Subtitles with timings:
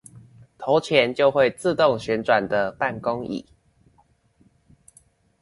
[0.57, 3.45] 投錢就會自動旋轉的辦公椅